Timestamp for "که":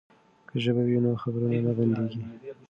0.49-0.55